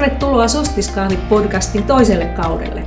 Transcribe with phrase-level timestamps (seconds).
[0.00, 2.82] Tervetuloa Sustiskahvit-podcastin toiselle kaudelle.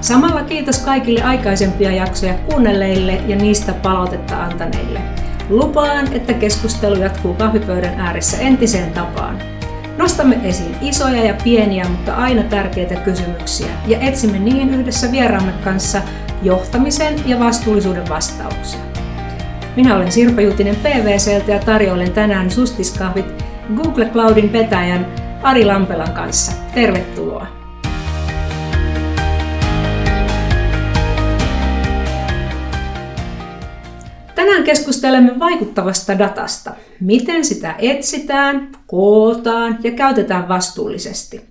[0.00, 5.00] Samalla kiitos kaikille aikaisempia jaksoja kuunnelleille ja niistä palautetta antaneille.
[5.48, 9.38] Lupaan, että keskustelu jatkuu kahvipöydän ääressä entiseen tapaan.
[9.98, 16.02] Nostamme esiin isoja ja pieniä, mutta aina tärkeitä kysymyksiä ja etsimme niihin yhdessä vieraamme kanssa
[16.42, 18.80] johtamisen ja vastuullisuuden vastauksia.
[19.76, 23.44] Minä olen Sirpa Jutinen PVCltä ja tarjoilen tänään Sustiskahvit
[23.76, 26.52] Google Cloudin vetäjän Ari Lampelan kanssa.
[26.74, 27.46] Tervetuloa!
[34.34, 36.74] Tänään keskustelemme vaikuttavasta datasta.
[37.00, 41.44] Miten sitä etsitään, kootaan ja käytetään vastuullisesti.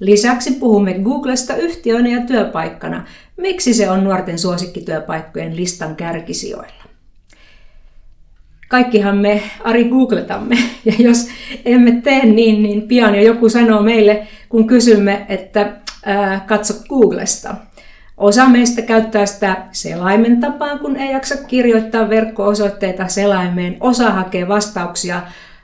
[0.00, 3.04] Lisäksi puhumme Googlesta yhtiönä ja työpaikkana.
[3.36, 6.81] Miksi se on nuorten suosikkityöpaikkojen listan kärkisijoilla?
[8.72, 11.28] Kaikkihan me Ari googletamme, ja jos
[11.64, 15.72] emme tee niin, niin pian jo joku sanoo meille, kun kysymme, että
[16.06, 17.54] ää, katso Googlesta.
[18.16, 23.76] Osa meistä käyttää sitä selaimen tapaan, kun ei jaksa kirjoittaa verkko-osoitteita selaimeen.
[23.80, 25.22] Osa hakee vastauksia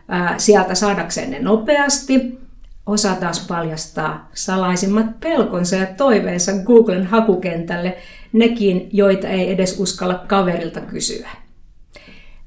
[0.08, 2.38] ää, sieltä saadakseen ne nopeasti.
[2.86, 7.96] Osa taas paljastaa salaisimmat pelkonsa ja toiveensa Googlen hakukentälle,
[8.32, 11.28] nekin, joita ei edes uskalla kaverilta kysyä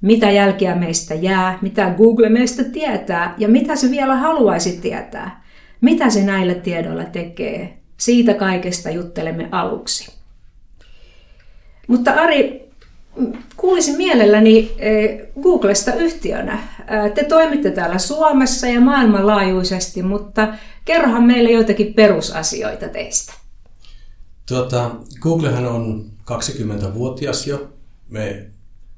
[0.02, 5.44] mitä jälkiä meistä jää, mitä Google meistä tietää ja mitä se vielä haluaisi tietää.
[5.82, 7.78] Mitä se näillä tiedoilla tekee.
[7.98, 10.12] Siitä kaikesta juttelemme aluksi.
[11.88, 12.70] Mutta Ari,
[13.58, 16.54] kuulisin mielelläni eh, Googlesta yhtiönä.
[16.54, 20.54] Eh, te toimitte täällä Suomessa ja maailmanlaajuisesti, mutta
[20.86, 23.34] kerrohan meille joitakin perusasioita teistä.
[24.48, 27.74] Tuota, Googlehan on 20-vuotias jo.
[28.10, 28.51] Me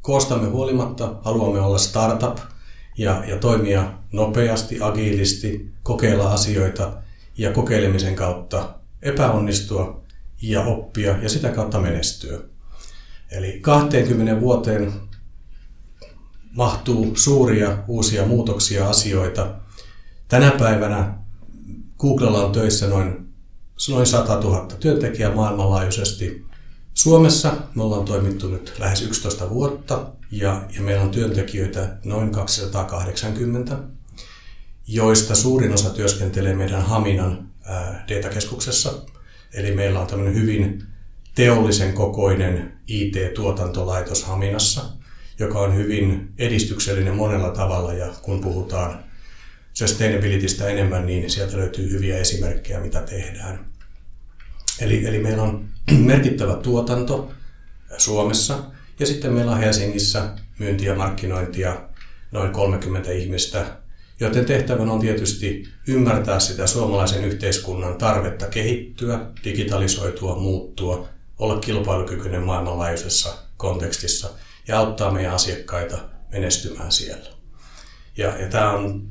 [0.04, 2.38] koostamme huolimatta haluamme olla startup
[2.98, 6.94] ja, ja toimia nopeasti, agiilisti, kokeilla asioita
[7.38, 10.04] ja kokeilemisen kautta epäonnistua
[10.42, 12.40] ja oppia ja sitä kautta menestyä.
[13.32, 14.94] Eli 20 vuoteen
[16.52, 19.56] mahtuu suuria uusia muutoksia, asioita.
[20.28, 21.14] Tänä päivänä
[22.00, 23.34] Googlella on töissä noin,
[23.90, 26.46] noin 100 000 työntekijää maailmanlaajuisesti
[26.94, 33.78] Suomessa me ollaan toimittu nyt lähes 11 vuotta ja, ja meillä on työntekijöitä noin 280,
[34.88, 37.50] joista suurin osa työskentelee meidän Haminan
[38.10, 38.94] datakeskuksessa.
[39.54, 40.84] Eli meillä on tämmöinen hyvin
[41.36, 44.82] teollisen kokoinen IT-tuotantolaitos Haminassa,
[45.40, 49.04] joka on hyvin edistyksellinen monella tavalla ja kun puhutaan
[49.74, 53.73] sustainabilitystä enemmän, niin sieltä löytyy hyviä esimerkkejä, mitä tehdään.
[54.80, 55.70] Eli, eli meillä on
[56.12, 57.32] merkittävä tuotanto
[57.98, 58.64] Suomessa
[59.00, 60.30] ja sitten meillä on Helsingissä
[60.60, 61.82] myynti ja markkinointia
[62.32, 63.66] noin 30 ihmistä,
[64.20, 71.10] joten tehtävänä on tietysti ymmärtää sitä suomalaisen yhteiskunnan tarvetta kehittyä, digitalisoitua, muuttua,
[71.40, 74.30] olla kilpailukykyinen maailmanlaajuisessa kontekstissa
[74.68, 75.98] ja auttaa meidän asiakkaita
[76.32, 77.30] menestymään siellä.
[78.18, 79.08] Ja, ja tämä on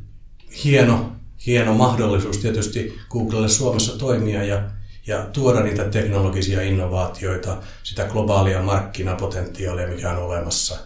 [0.65, 1.13] hieno,
[1.47, 4.71] hieno mahdollisuus tietysti Googlelle Suomessa toimia ja
[5.07, 10.77] ja tuoda niitä teknologisia innovaatioita, sitä globaalia markkinapotentiaalia, mikä on olemassa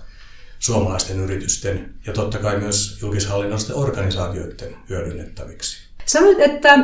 [0.59, 5.87] suomalaisten yritysten ja totta kai myös julkishallinnollisten organisaatioiden hyödynnettäviksi.
[6.05, 6.79] Sanoit, että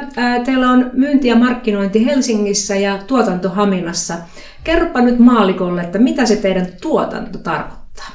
[0.44, 4.18] teillä on myynti ja markkinointi Helsingissä ja tuotanto Haminassa.
[4.64, 8.10] Kerropa nyt maalikolle, että mitä se teidän tuotanto tarkoittaa?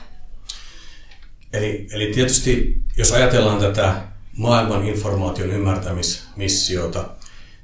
[1.54, 3.96] Eli, eli tietysti, jos ajatellaan tätä
[4.38, 7.10] maailman informaation ymmärtämismissiota,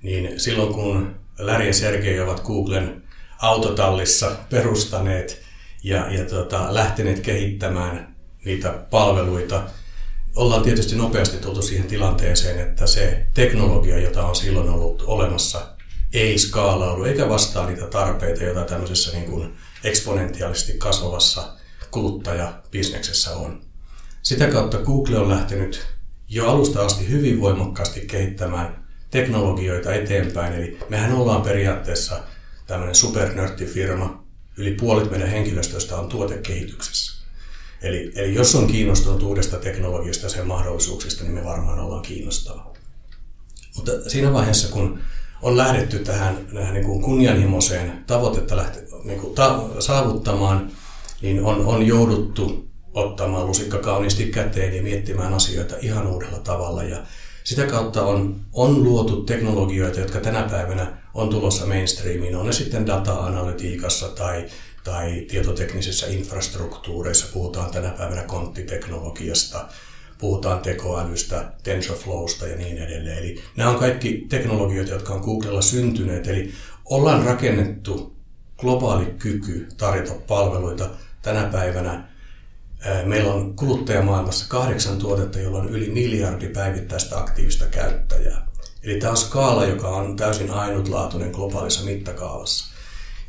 [0.03, 3.03] niin silloin kun Larry ja Sergei ovat Googlen
[3.41, 5.41] autotallissa perustaneet
[5.83, 9.63] ja, ja tota, lähteneet kehittämään niitä palveluita.
[10.35, 15.67] Ollaan tietysti nopeasti tultu siihen tilanteeseen, että se teknologia, jota on silloin ollut olemassa,
[16.13, 21.53] ei skaalaudu eikä vastaa niitä tarpeita, joita tämmöisessä niin kuin eksponentiaalisesti kasvavassa
[21.91, 23.61] kuluttajabisneksessä on.
[24.21, 25.87] Sitä kautta Google on lähtenyt
[26.29, 28.82] jo alusta asti hyvin voimakkaasti kehittämään
[29.13, 30.53] teknologioita eteenpäin.
[30.53, 32.19] Eli mehän ollaan periaatteessa
[32.67, 34.23] tämmöinen supernörttifirma.
[34.57, 37.23] Yli puolet meidän henkilöstöstä on tuotekehityksessä.
[37.81, 42.73] Eli, eli jos on kiinnostunut uudesta teknologiasta ja sen mahdollisuuksista, niin me varmaan ollaan kiinnostavaa.
[43.75, 44.99] Mutta siinä vaiheessa, kun
[45.41, 50.71] on lähdetty tähän, tähän niin kuin kunnianhimoiseen tavoitetta lähte, niin kuin ta, saavuttamaan,
[51.21, 56.83] niin on, on jouduttu ottamaan lusikka kauniisti käteen ja miettimään asioita ihan uudella tavalla.
[56.83, 57.03] Ja
[57.43, 62.87] sitä kautta on, on luotu teknologioita, jotka tänä päivänä on tulossa mainstreamiin, on ne sitten
[62.87, 64.45] data-analytiikassa tai,
[64.83, 69.67] tai tietoteknisissä infrastruktuureissa, puhutaan tänä päivänä konttiteknologiasta,
[70.17, 73.17] puhutaan tekoälystä, TensorFlowsta ja niin edelleen.
[73.17, 76.27] Eli nämä on kaikki teknologioita, jotka on Googlella syntyneet.
[76.27, 76.51] Eli
[76.85, 78.15] ollaan rakennettu
[78.57, 80.89] globaali kyky tarjota palveluita
[81.21, 82.12] tänä päivänä.
[83.05, 88.47] Meillä on kuluttajamaailmassa kahdeksan tuotetta, jolla on yli miljardi päivittäistä aktiivista käyttäjää.
[88.83, 92.73] Eli tämä on skaala, joka on täysin ainutlaatuinen globaalissa mittakaavassa.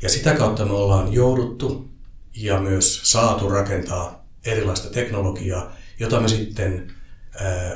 [0.01, 1.89] Ja sitä kautta me ollaan jouduttu
[2.35, 6.91] ja myös saatu rakentaa erilaista teknologiaa, jota me sitten
[7.39, 7.75] ää,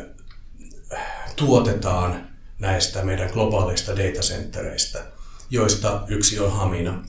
[1.35, 2.27] tuotetaan
[2.59, 5.03] näistä meidän globaaleista datacentereistä,
[5.49, 7.03] joista yksi on Hamina.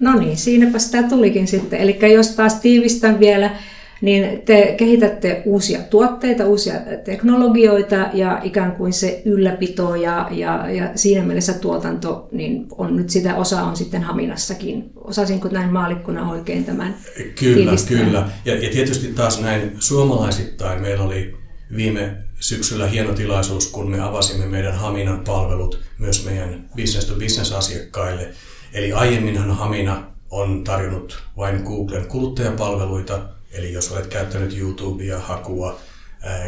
[0.00, 1.80] No niin, siinäpä sitä tulikin sitten.
[1.80, 3.56] Eli jos taas tiivistän vielä,
[4.04, 6.74] niin te kehitätte uusia tuotteita, uusia
[7.04, 13.10] teknologioita ja ikään kuin se ylläpito ja, ja, ja siinä mielessä tuotanto niin on nyt
[13.10, 14.90] sitä osa on sitten Haminassakin.
[14.96, 17.98] Osasinko näin maalikkona oikein tämän Kyllä, tiivistää?
[17.98, 18.28] kyllä.
[18.44, 21.36] Ja, ja tietysti taas näin suomalaisittain meillä oli
[21.76, 27.52] viime syksyllä hieno tilaisuus, kun me avasimme meidän Haminan palvelut myös meidän business to business
[27.52, 28.28] asiakkaille.
[28.74, 35.80] Eli aiemminhan Hamina on tarjonnut vain Googlen kuluttajapalveluita, Eli jos olet käyttänyt YouTubea, hakua,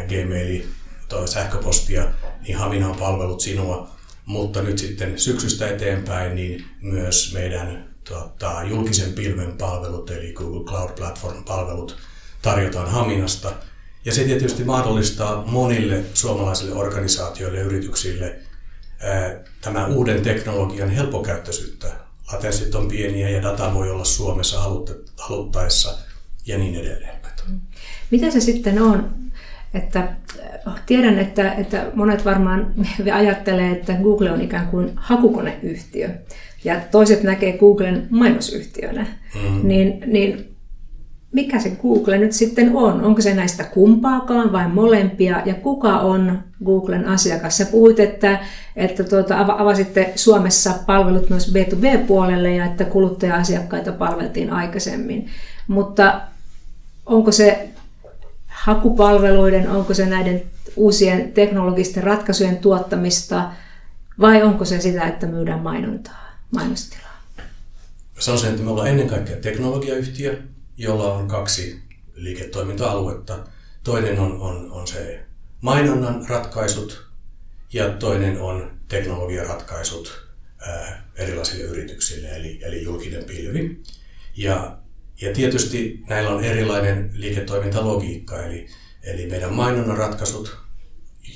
[0.07, 0.67] Gmaili
[1.09, 2.11] tai sähköpostia,
[2.47, 3.89] niin Hamina on palvelut sinua.
[4.25, 10.89] Mutta nyt sitten syksystä eteenpäin niin myös meidän tota, julkisen pilven palvelut, eli Google Cloud
[10.95, 11.97] Platform palvelut,
[12.41, 13.53] tarjotaan Haminasta.
[14.05, 18.39] Ja se tietysti mahdollistaa monille suomalaisille organisaatioille ja yrityksille
[19.61, 21.87] tämän uuden teknologian helpokäyttöisyyttä.
[22.33, 24.61] Latenssit on pieniä ja data voi olla Suomessa
[25.17, 25.97] haluttaessa
[26.47, 27.17] ja niin edelleen.
[28.11, 29.09] Mitä se sitten on?
[29.73, 30.07] Että
[30.85, 32.73] tiedän, että, että monet varmaan
[33.13, 36.09] ajattelee, että Google on ikään kuin hakukoneyhtiö
[36.63, 39.05] ja toiset näkee Googlen mainosyhtiönä.
[39.35, 39.67] Mm.
[39.67, 40.55] Niin, niin
[41.31, 43.03] mikä se Google nyt sitten on?
[43.03, 45.41] Onko se näistä kumpaakaan vai molempia?
[45.45, 47.57] Ja kuka on Googlen asiakas?
[47.57, 48.39] Sä puhuit, että,
[48.75, 55.27] että tuota, avasitte Suomessa palvelut myös B2B-puolelle ja että kuluttaja-asiakkaita palveltiin aikaisemmin.
[55.67, 56.21] Mutta
[57.07, 57.69] onko se
[58.47, 60.43] hakupalveluiden, onko se näiden
[60.75, 63.51] uusien teknologisten ratkaisujen tuottamista
[64.19, 67.21] vai onko se sitä, että myydään mainontaa, mainostilaa?
[68.19, 70.41] Sanoisin, että me ollaan ennen kaikkea teknologiayhtiö,
[70.77, 71.81] jolla on kaksi
[72.15, 73.39] liiketoiminta-aluetta.
[73.83, 75.25] Toinen on, on, on se
[75.61, 77.07] mainonnan ratkaisut
[77.73, 80.27] ja toinen on teknologiaratkaisut
[80.67, 83.83] ää, erilaisille yrityksille, eli, eli julkinen pilvi.
[84.37, 84.77] Ja
[85.21, 88.67] ja tietysti näillä on erilainen liiketoimintalogiikka, eli,
[89.03, 90.57] eli meidän mainonnan ratkaisut,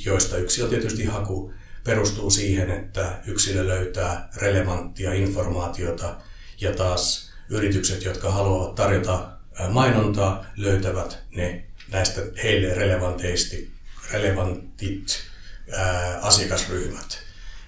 [0.06, 6.16] joista yksi on tietysti haku, perustuu siihen, että yksilö löytää relevanttia informaatiota
[6.62, 9.32] ja taas yritykset, jotka haluavat tarjota
[9.70, 13.72] mainontaa, löytävät ne näistä heille relevanteisti,
[14.12, 15.20] relevantit
[15.72, 17.20] ää, asiakasryhmät.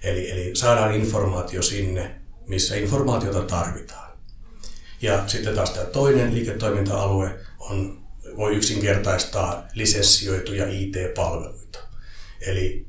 [0.04, 2.16] Eli, eli saadaan informaatio sinne,
[2.48, 4.13] missä informaatiota tarvitaan.
[5.04, 8.04] Ja sitten taas tämä toinen liiketoiminta-alue on,
[8.38, 11.80] voi yksinkertaistaa lisenssioituja IT-palveluita.
[12.42, 12.88] Eli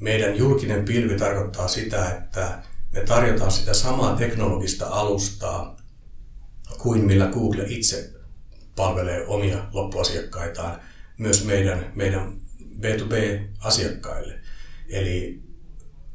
[0.00, 2.62] meidän julkinen pilvi tarkoittaa sitä, että
[2.92, 5.76] me tarjotaan sitä samaa teknologista alustaa
[6.78, 8.12] kuin millä Google itse
[8.76, 10.80] palvelee omia loppuasiakkaitaan
[11.18, 12.40] myös meidän, meidän
[12.80, 14.40] B2B-asiakkaille.
[14.88, 15.42] Eli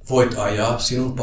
[0.09, 1.15] voit ajaa sinun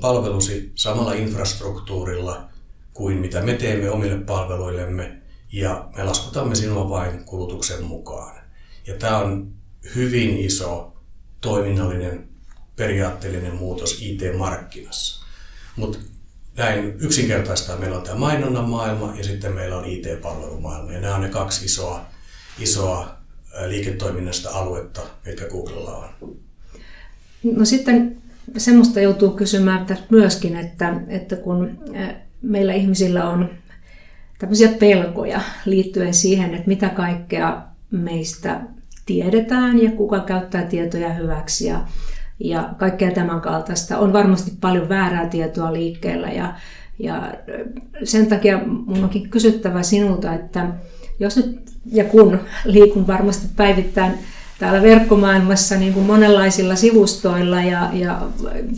[0.00, 2.49] palvelusi samalla infrastruktuurilla
[2.92, 5.20] kuin mitä me teemme omille palveluillemme
[5.52, 8.40] ja me laskutamme sinua vain kulutuksen mukaan.
[8.86, 9.52] Ja tämä on
[9.94, 10.96] hyvin iso
[11.40, 12.28] toiminnallinen
[12.76, 15.26] periaatteellinen muutos IT-markkinassa.
[15.76, 15.98] Mutta
[16.56, 20.92] näin yksinkertaistaa meillä on tämä mainonnan maailma ja sitten meillä on IT-palvelumaailma.
[20.92, 22.06] Ja nämä on ne kaksi isoa,
[22.58, 23.16] isoa
[23.66, 26.36] liiketoiminnasta aluetta, mitkä Googlella on.
[27.42, 28.22] No sitten
[28.56, 31.78] semmoista joutuu kysymään myöskin, että, että kun
[32.42, 33.50] meillä ihmisillä on
[34.38, 38.60] tämmöisiä pelkoja liittyen siihen, että mitä kaikkea meistä
[39.06, 41.80] tiedetään ja kuka käyttää tietoja hyväksi ja,
[42.40, 43.98] ja kaikkea tämän kaltaista.
[43.98, 46.54] On varmasti paljon väärää tietoa liikkeellä ja,
[46.98, 47.34] ja
[48.04, 50.66] sen takia mun onkin kysyttävä sinulta, että
[51.20, 54.12] jos nyt ja kun liikun varmasti päivittäin
[54.60, 58.28] täällä verkkomaailmassa niin kuin monenlaisilla sivustoilla ja, ja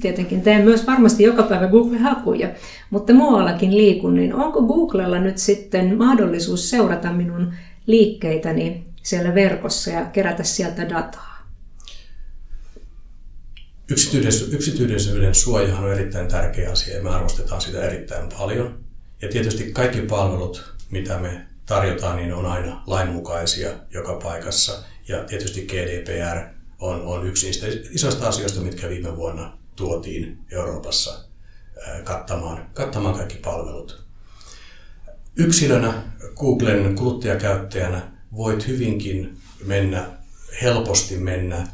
[0.01, 2.49] tietenkin teen myös varmasti joka päivä Google-hakuja,
[2.91, 7.55] mutta muuallakin liikun, niin onko Googlella nyt sitten mahdollisuus seurata minun
[7.87, 11.47] liikkeitäni siellä verkossa ja kerätä sieltä dataa?
[14.53, 18.79] Yksityisyyden suojahan on erittäin tärkeä asia ja me arvostetaan sitä erittäin paljon.
[19.23, 24.83] Ja tietysti kaikki palvelut, mitä me tarjotaan, niin on aina lainmukaisia joka paikassa.
[25.09, 26.39] Ja tietysti GDPR
[26.79, 31.25] on, on yksi niistä isoista asioista, mitkä viime vuonna tuotiin Euroopassa
[32.05, 34.05] kattamaan, kattamaan kaikki palvelut.
[35.37, 36.03] Yksilönä,
[36.37, 40.07] Googlen kuluttajakäyttäjänä voit hyvinkin mennä,
[40.63, 41.67] helposti mennä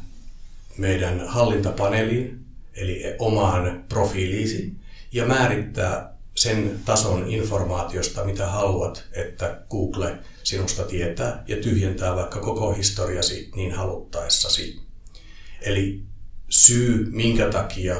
[0.77, 4.73] meidän hallintapaneeliin, eli omaan profiiliisi,
[5.11, 12.73] ja määrittää sen tason informaatiosta, mitä haluat, että Google sinusta tietää, ja tyhjentää vaikka koko
[12.73, 14.79] historiasi niin haluttaessasi.
[15.61, 16.03] Eli
[16.49, 17.95] syy, minkä takia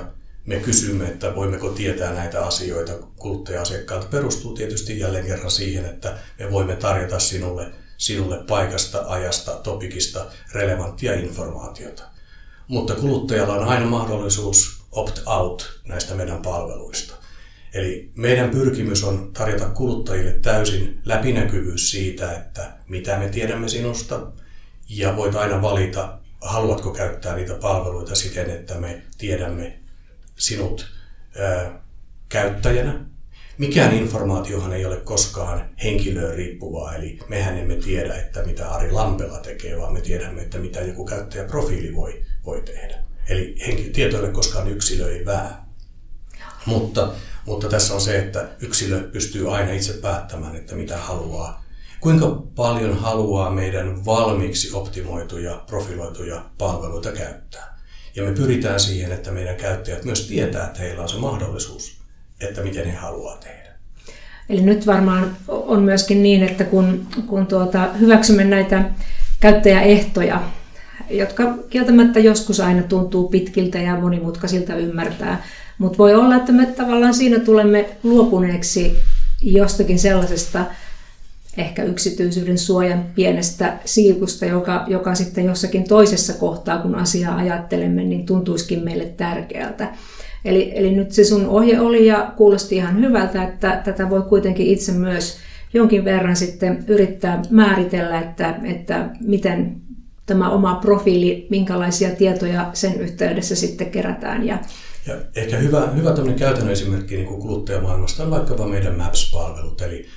[0.45, 6.51] me kysymme, että voimmeko tietää näitä asioita kuluttaja-asiakkaalta, perustuu tietysti jälleen kerran siihen, että me
[6.51, 12.03] voimme tarjota sinulle, sinulle paikasta, ajasta, topikista relevanttia informaatiota.
[12.67, 17.18] Mutta kuluttajalla on aina mahdollisuus opt-out näistä meidän palveluista.
[17.73, 24.31] Eli meidän pyrkimys on tarjota kuluttajille täysin läpinäkyvyys siitä, että mitä me tiedämme sinusta,
[24.89, 29.79] ja voit aina valita, haluatko käyttää niitä palveluita siten, että me tiedämme
[30.35, 30.91] sinut
[31.39, 31.81] ää,
[32.29, 33.05] käyttäjänä.
[33.57, 39.37] Mikään informaatiohan ei ole koskaan henkilöön riippuvaa, eli mehän emme tiedä, että mitä Ari Lampela
[39.37, 43.03] tekee, vaan me tiedämme, että mitä joku käyttäjäprofiili voi, voi tehdä.
[43.29, 45.65] Eli henki, tieto ei ole koskaan yksilöivää.
[46.65, 47.13] Mutta,
[47.49, 51.63] mutta tässä on se, että yksilö pystyy aina itse päättämään, että mitä haluaa.
[51.99, 57.79] Kuinka paljon haluaa meidän valmiiksi optimoituja, profiloituja palveluita käyttää.
[58.15, 62.01] Ja me pyritään siihen, että meidän käyttäjät myös tietää, että heillä on se mahdollisuus,
[62.41, 63.69] että miten he haluaa tehdä.
[64.49, 68.89] Eli nyt varmaan on myöskin niin, että kun, kun tuota, hyväksymme näitä
[69.39, 70.41] käyttäjäehtoja,
[71.09, 75.43] jotka kieltämättä joskus aina tuntuu pitkiltä ja monimutkaisilta ymmärtää,
[75.79, 78.95] mutta voi olla, että me tavallaan siinä tulemme luopuneeksi
[79.41, 80.65] jostakin sellaisesta
[81.57, 88.25] ehkä yksityisyyden suojan pienestä siivusta, joka, joka sitten jossakin toisessa kohtaa, kun asiaa ajattelemme, niin
[88.25, 89.91] tuntuisikin meille tärkeältä.
[90.45, 94.67] Eli, eli nyt se sun ohje oli ja kuulosti ihan hyvältä, että tätä voi kuitenkin
[94.67, 95.37] itse myös
[95.73, 99.75] jonkin verran sitten yrittää määritellä, että, että miten
[100.25, 104.47] tämä oma profiili, minkälaisia tietoja sen yhteydessä sitten kerätään.
[104.47, 104.57] Ja,
[105.09, 109.81] ja ehkä hyvä, hyvä käytännön esimerkki niin kuin kuluttajamaailmasta on vaikkapa meidän Maps-palvelut.
[109.81, 110.07] Eli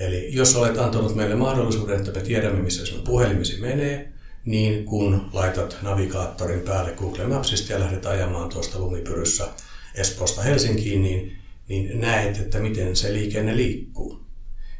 [0.00, 4.12] Eli jos olet antanut meille mahdollisuuden, että me tiedämme, missä sinun puhelimesi menee,
[4.44, 9.48] niin kun laitat navigaattorin päälle Google Mapsista ja lähdet ajamaan tuosta lumipyryssä
[9.94, 11.38] Espoosta Helsinkiin, niin,
[11.68, 14.20] niin näet, että miten se liikenne liikkuu.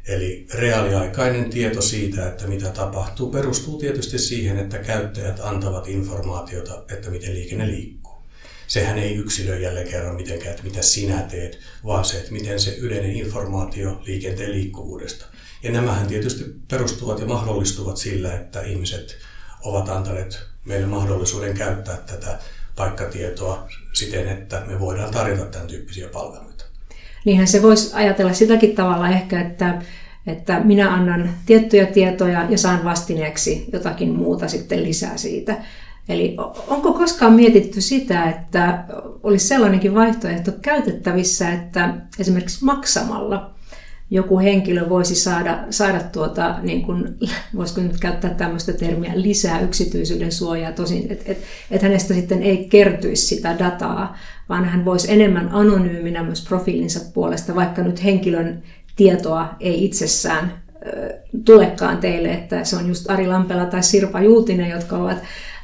[0.07, 7.09] Eli reaaliaikainen tieto siitä, että mitä tapahtuu, perustuu tietysti siihen, että käyttäjät antavat informaatiota, että
[7.09, 7.98] miten liikenne liikkuu
[8.69, 12.75] sehän ei yksilö jälleen kerran mitenkään, että mitä sinä teet, vaan se, että miten se
[12.75, 15.25] yleinen informaatio liikenteen liikkuvuudesta.
[15.63, 19.17] Ja nämähän tietysti perustuvat ja mahdollistuvat sillä, että ihmiset
[19.63, 22.39] ovat antaneet meille mahdollisuuden käyttää tätä
[22.75, 26.65] paikkatietoa siten, että me voidaan tarjota tämän tyyppisiä palveluita.
[27.25, 29.81] Niinhän se voisi ajatella sitäkin tavalla ehkä, että,
[30.27, 35.57] että minä annan tiettyjä tietoja ja saan vastineeksi jotakin muuta sitten lisää siitä.
[36.09, 36.35] Eli
[36.67, 38.83] onko koskaan mietitty sitä, että
[39.23, 43.51] olisi sellainenkin vaihtoehto käytettävissä, että esimerkiksi maksamalla
[44.11, 47.17] joku henkilö voisi saada, saada tuota, niin kuin,
[47.55, 52.67] voisiko nyt käyttää tämmöistä termiä, lisää yksityisyyden suojaa, tosin, että et, et hänestä sitten ei
[52.69, 54.17] kertyisi sitä dataa,
[54.49, 58.63] vaan hän voisi enemmän anonyyminä myös profiilinsa puolesta, vaikka nyt henkilön
[58.95, 60.53] tietoa ei itsessään
[61.45, 65.17] tulekaan teille, että se on just Ari Lampela tai Sirpa Juutinen, jotka ovat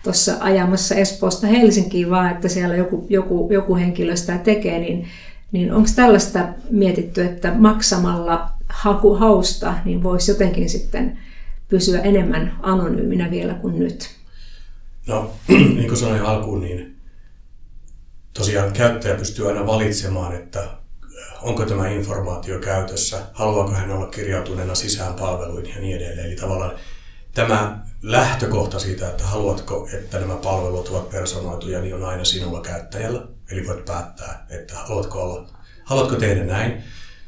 [0.05, 5.07] tuossa ajamassa Espoosta Helsinkiin, vaan että siellä joku, joku, joku henkilö sitä tekee, niin,
[5.51, 11.19] niin onko tällaista mietitty, että maksamalla haku, hausta niin voisi jotenkin sitten
[11.67, 14.09] pysyä enemmän anonyyminä vielä kuin nyt?
[15.07, 16.95] No, niin kuin sanoin alkuun, niin
[18.33, 20.67] tosiaan käyttäjä pystyy aina valitsemaan, että
[21.41, 26.27] onko tämä informaatio käytössä, haluaako hän olla kirjautuneena sisään palveluihin ja niin edelleen.
[26.27, 26.71] Eli tavallaan
[27.33, 33.27] tämä lähtökohta siitä, että haluatko, että nämä palvelut ovat personoituja, niin on aina sinulla käyttäjällä.
[33.51, 35.50] Eli voit päättää, että haluatko, olla,
[35.83, 36.83] haluatko tehdä näin.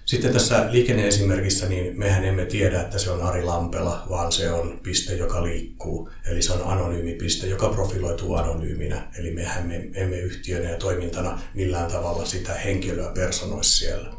[0.06, 4.80] Sitten tässä liikenneesimerkissä, niin mehän emme tiedä, että se on Ari Lampela, vaan se on
[4.84, 6.10] piste, joka liikkuu.
[6.26, 9.12] Eli se on anonyymi piste, joka profiloituu anonyyminä.
[9.18, 14.14] Eli mehän me emme yhtiönä ja toimintana millään tavalla sitä henkilöä personoisi siellä.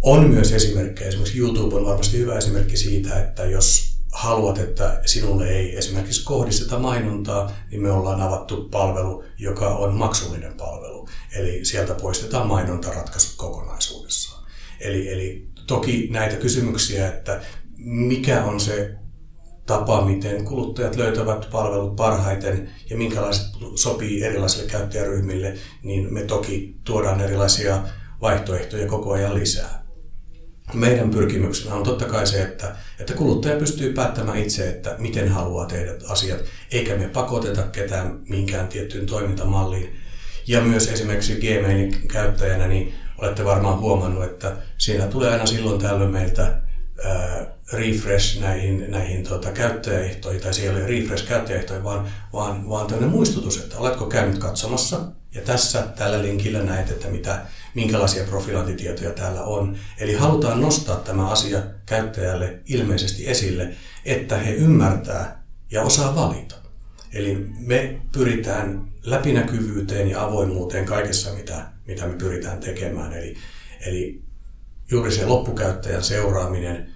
[0.00, 5.48] On myös esimerkkejä, esimerkiksi YouTube on varmasti hyvä esimerkki siitä, että jos haluat, että sinulle
[5.48, 11.08] ei esimerkiksi kohdisteta mainontaa, niin me ollaan avattu palvelu, joka on maksullinen palvelu.
[11.36, 14.44] Eli sieltä poistetaan mainontaratkaisut kokonaisuudessaan.
[14.80, 17.40] Eli, eli toki näitä kysymyksiä, että
[17.78, 18.94] mikä on se
[19.66, 27.20] tapa, miten kuluttajat löytävät palvelut parhaiten ja minkälaiset sopii erilaisille käyttäjäryhmille, niin me toki tuodaan
[27.20, 27.82] erilaisia
[28.20, 29.85] vaihtoehtoja koko ajan lisää.
[30.74, 35.66] Meidän pyrkimyksenä on totta kai se, että, että kuluttaja pystyy päättämään itse, että miten haluaa
[35.66, 36.40] tehdä asiat,
[36.72, 39.96] eikä me pakoteta ketään minkään tiettyyn toimintamalliin.
[40.46, 46.10] Ja myös esimerkiksi Gmailin käyttäjänä, niin olette varmaan huomannut, että siinä tulee aina silloin tällöin
[46.10, 46.65] meiltä
[47.72, 53.10] refresh näihin, näihin tuota, käyttäjäehtoihin, tai siellä ei ole refresh käyttäjäehtoihin, vaan, vaan, vaan tämmöinen
[53.10, 55.00] muistutus, että oletko käynyt katsomassa,
[55.34, 57.40] ja tässä tällä linkillä näet, että mitä,
[57.74, 59.76] minkälaisia profilointitietoja täällä on.
[59.98, 63.72] Eli halutaan nostaa tämä asia käyttäjälle ilmeisesti esille,
[64.04, 66.54] että he ymmärtää ja osaa valita.
[67.12, 73.12] Eli me pyritään läpinäkyvyyteen ja avoimuuteen kaikessa, mitä, mitä me pyritään tekemään.
[73.12, 73.36] Eli,
[73.86, 74.22] eli
[74.90, 76.86] juuri se loppukäyttäjän seuraaminen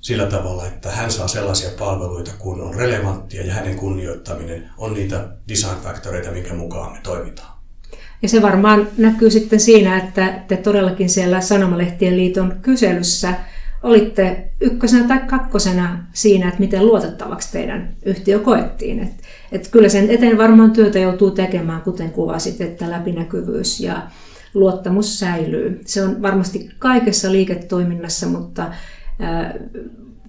[0.00, 5.28] sillä tavalla, että hän saa sellaisia palveluita, kun on relevanttia ja hänen kunnioittaminen on niitä
[5.48, 7.56] design factoreita, minkä mukaan me toimitaan.
[8.22, 13.34] Ja se varmaan näkyy sitten siinä, että te todellakin siellä Sanomalehtien liiton kyselyssä
[13.82, 19.00] olitte ykkösenä tai kakkosena siinä, että miten luotettavaksi teidän yhtiö koettiin.
[19.00, 19.10] Et,
[19.52, 24.02] et kyllä sen eteen varmaan työtä joutuu tekemään, kuten kuvasit, että läpinäkyvyys ja
[24.56, 25.80] luottamus säilyy.
[25.84, 28.72] Se on varmasti kaikessa liiketoiminnassa, mutta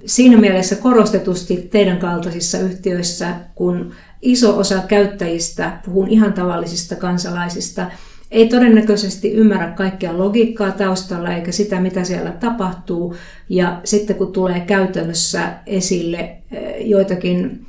[0.05, 3.91] siinä mielessä korostetusti teidän kaltaisissa yhtiöissä, kun
[4.21, 7.85] iso osa käyttäjistä, puhun ihan tavallisista kansalaisista,
[8.31, 13.15] ei todennäköisesti ymmärrä kaikkea logiikkaa taustalla eikä sitä, mitä siellä tapahtuu.
[13.49, 16.37] Ja sitten kun tulee käytännössä esille
[16.79, 17.65] joitakin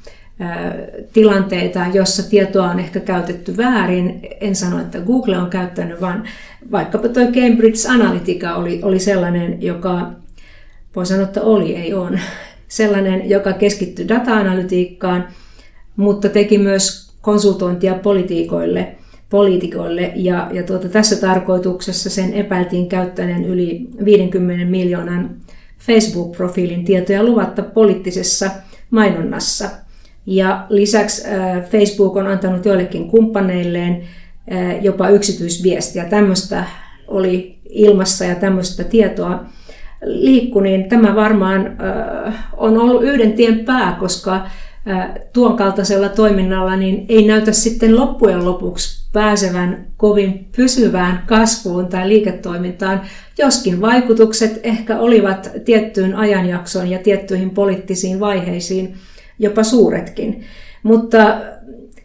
[1.12, 4.20] tilanteita, jossa tietoa on ehkä käytetty väärin.
[4.40, 6.28] En sano, että Google on käyttänyt, vaan
[6.72, 10.10] vaikkapa tuo Cambridge Analytica oli, oli sellainen, joka,
[10.96, 12.18] voi sanoa, että oli, ei on,
[12.68, 15.28] sellainen, joka keskittyi data-analytiikkaan,
[15.96, 18.96] mutta teki myös konsultointia politiikoille,
[19.30, 25.30] poliitikoille ja, ja tuota, tässä tarkoituksessa sen epäiltiin käyttäneen yli 50 miljoonan
[25.78, 28.50] Facebook-profiilin tietoja luvatta poliittisessa
[28.90, 29.70] mainonnassa–
[30.30, 31.22] ja lisäksi
[31.70, 34.02] Facebook on antanut joillekin kumppaneilleen
[34.80, 36.04] jopa yksityisviestiä.
[36.04, 36.64] Tämmöistä
[37.06, 39.44] oli ilmassa ja tämmöistä tietoa
[40.04, 41.76] liikku, niin tämä varmaan
[42.56, 44.46] on ollut yhden tien pää, koska
[45.32, 53.00] tuon kaltaisella toiminnalla niin ei näytä sitten loppujen lopuksi pääsevän kovin pysyvään kasvuun tai liiketoimintaan,
[53.38, 58.94] joskin vaikutukset ehkä olivat tiettyyn ajanjaksoon ja tiettyihin poliittisiin vaiheisiin
[59.38, 60.44] jopa suuretkin.
[60.82, 61.18] Mutta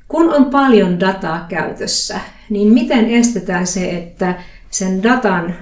[0.08, 2.20] kun on paljon dataa käytössä,
[2.50, 5.56] niin miten estetään se, että sen datan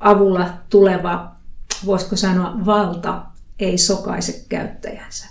[0.00, 1.32] avulla tuleva,
[1.86, 3.22] voisiko sanoa, valta
[3.58, 5.26] ei sokaise käyttäjänsä?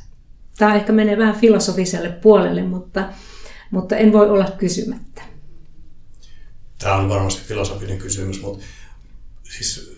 [0.57, 3.09] Tämä ehkä menee vähän filosofiselle puolelle, mutta,
[3.71, 5.21] mutta en voi olla kysymättä.
[6.77, 8.65] Tämä on varmasti filosofinen kysymys, mutta
[9.43, 9.97] siis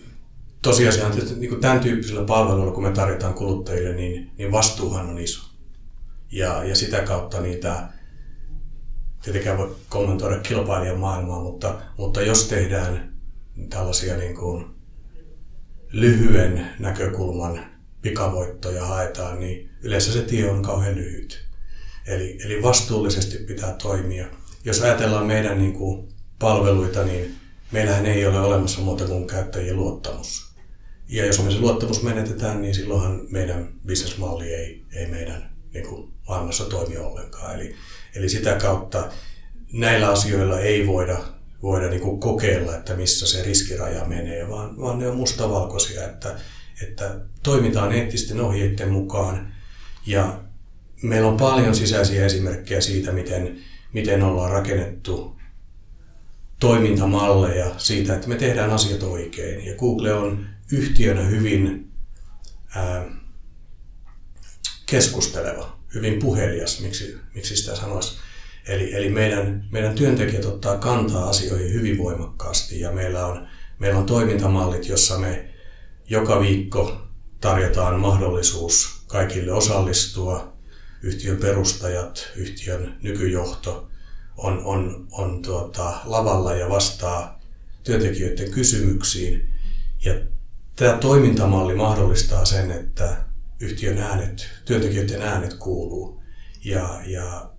[0.62, 5.18] tosiasia on, että niin tämän tyyppisellä palveluilla, kun me tarjotaan kuluttajille, niin, niin vastuuhan on
[5.18, 5.47] iso
[6.32, 7.88] ja, ja sitä kautta niitä,
[9.22, 13.12] tietenkään voi kommentoida kilpailijan maailmaa, mutta, mutta jos tehdään
[13.70, 14.66] tällaisia niin kuin
[15.92, 17.60] lyhyen näkökulman
[18.02, 21.48] pikavoittoja haetaan, niin yleensä se tie on kauhean lyhyt.
[22.06, 24.26] Eli, eli vastuullisesti pitää toimia.
[24.64, 27.36] Jos ajatellaan meidän niin kuin palveluita, niin
[27.72, 30.48] meillähän ei ole olemassa muuta kuin käyttäjien luottamus.
[31.08, 36.12] Ja jos me se luottamus menetetään, niin silloinhan meidän bisnesmalli ei, ei meidän niin kuin
[36.28, 37.54] maailmassa toimi ollenkaan.
[37.54, 37.74] Eli,
[38.14, 39.08] eli sitä kautta
[39.72, 41.18] näillä asioilla ei voida,
[41.62, 46.36] voida niin kuin kokeilla, että missä se riskiraja menee, vaan, vaan ne on mustavalkoisia, että,
[46.82, 49.52] että toimitaan eettisten ohjeiden mukaan
[50.06, 50.40] ja
[51.02, 53.58] meillä on paljon sisäisiä esimerkkejä siitä, miten,
[53.92, 55.38] miten ollaan rakennettu
[56.60, 59.66] toimintamalleja siitä, että me tehdään asiat oikein.
[59.66, 61.92] Ja Google on yhtiönä hyvin
[62.74, 63.04] ää,
[64.90, 68.18] keskusteleva hyvin puhelias, miksi, miksi sitä sanoisi.
[68.66, 73.48] Eli, eli meidän, meidän työntekijät ottaa kantaa asioihin hyvin voimakkaasti ja meillä on,
[73.78, 75.48] meillä on toimintamallit, jossa me
[76.10, 77.02] joka viikko
[77.40, 80.52] tarjotaan mahdollisuus kaikille osallistua.
[81.02, 83.88] Yhtiön perustajat, yhtiön nykyjohto
[84.36, 87.40] on, on, on tuota, lavalla ja vastaa
[87.84, 89.48] työntekijöiden kysymyksiin.
[90.04, 90.14] Ja
[90.76, 93.27] tämä toimintamalli mahdollistaa sen, että
[93.60, 96.22] yhtiön äänet, työntekijöiden äänet kuuluu.
[96.64, 97.50] Ja, ja,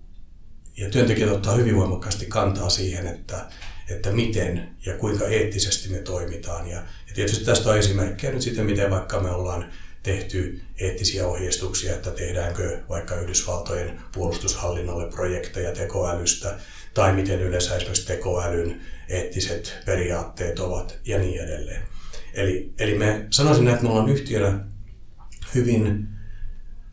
[0.76, 3.46] ja työntekijät ottaa hyvin voimakkaasti kantaa siihen, että,
[3.88, 6.68] että miten ja kuinka eettisesti me toimitaan.
[6.70, 11.94] Ja, ja tietysti tästä on esimerkkejä nyt sitten, miten vaikka me ollaan tehty eettisiä ohjeistuksia,
[11.94, 16.58] että tehdäänkö vaikka Yhdysvaltojen puolustushallinnolle projekteja tekoälystä,
[16.94, 21.82] tai miten yleensä esimerkiksi tekoälyn eettiset periaatteet ovat ja niin edelleen.
[22.34, 24.69] Eli, eli me sanoisin, että me ollaan yhtiönä
[25.54, 26.08] hyvin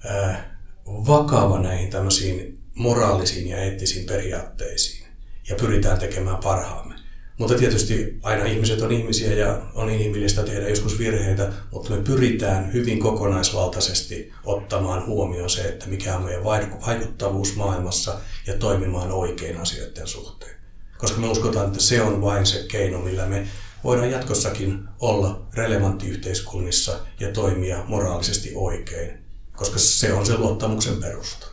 [0.05, 0.45] äh,
[0.87, 5.07] vakava näihin tämmöisiin moraalisiin ja eettisiin periaatteisiin
[5.49, 6.95] ja pyritään tekemään parhaamme.
[7.37, 12.73] Mutta tietysti aina ihmiset on ihmisiä ja on inhimillistä tehdä joskus virheitä, mutta me pyritään
[12.73, 20.07] hyvin kokonaisvaltaisesti ottamaan huomioon se, että mikä on meidän vaikuttavuus maailmassa ja toimimaan oikein asioiden
[20.07, 20.55] suhteen.
[20.97, 23.47] Koska me uskotaan, että se on vain se keino, millä me
[23.83, 29.17] voidaan jatkossakin olla relevantti yhteiskunnissa ja toimia moraalisesti oikein,
[29.55, 31.47] koska se on se luottamuksen perusta.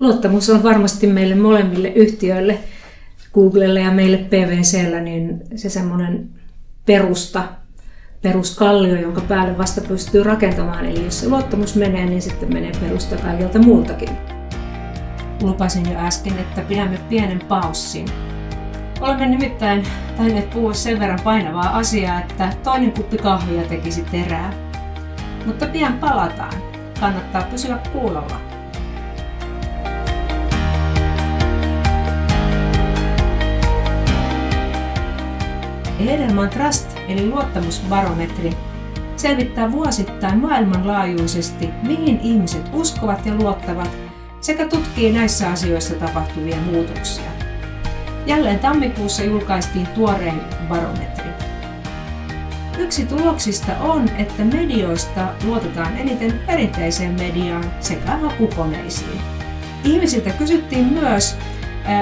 [0.00, 2.58] Luottamus on varmasti meille molemmille yhtiöille,
[3.34, 6.30] Googlelle ja meille PVCllä, niin se semmoinen
[6.86, 7.48] perusta,
[8.22, 10.86] peruskallio, jonka päälle vasta pystyy rakentamaan.
[10.86, 14.08] Eli jos se luottamus menee, niin sitten menee perusta kaikilta muultakin.
[15.42, 18.06] Lupasin jo äsken, että pidämme pienen paussin
[19.00, 24.52] Olemme nimittäin tainneet puhua sen verran painavaa asiaa, että toinen kuppi kahvia tekisi terää.
[25.46, 26.52] Mutta pian palataan.
[27.00, 28.40] Kannattaa pysyä kuulolla.
[36.00, 38.50] Edelman Trust eli luottamusbarometri
[39.16, 43.90] selvittää vuosittain maailmanlaajuisesti, mihin ihmiset uskovat ja luottavat,
[44.40, 47.35] sekä tutkii näissä asioissa tapahtuvia muutoksia.
[48.26, 51.30] Jälleen tammikuussa julkaistiin tuorein barometri.
[52.78, 59.20] Yksi tuloksista on, että medioista luotetaan eniten perinteiseen mediaan sekä hakukoneisiin.
[59.84, 61.36] Ihmisiltä kysyttiin myös,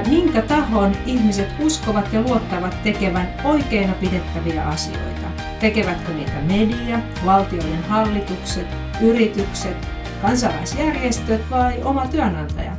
[0.08, 5.26] minkä tahon ihmiset uskovat ja luottavat tekevän oikeina pidettäviä asioita.
[5.60, 8.66] Tekevätkö niitä media, valtioiden hallitukset,
[9.00, 9.88] yritykset,
[10.22, 12.73] kansalaisjärjestöt vai oma työnantaja?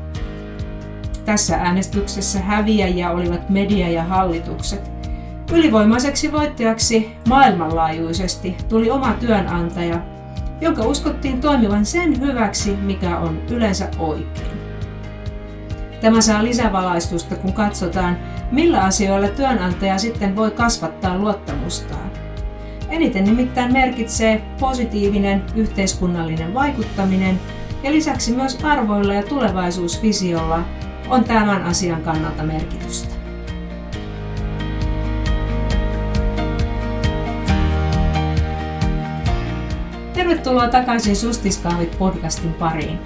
[1.26, 4.92] Tässä äänestyksessä häviäjiä olivat media ja hallitukset.
[5.52, 10.00] Ylivoimaiseksi voittajaksi maailmanlaajuisesti tuli oma työnantaja,
[10.62, 14.56] jonka uskottiin toimivan sen hyväksi, mikä on yleensä oikein.
[16.02, 18.18] Tämä saa lisävalaistusta, kun katsotaan,
[18.52, 22.12] millä asioilla työnantaja sitten voi kasvattaa luottamustaan.
[22.90, 27.40] Eniten nimittäin merkitsee positiivinen yhteiskunnallinen vaikuttaminen
[27.84, 30.64] ja lisäksi myös arvoilla ja tulevaisuusvisiolla
[31.10, 33.16] on tämän asian kannalta merkitystä.
[40.14, 43.00] Tervetuloa takaisin Sustiskaavit podcastin pariin.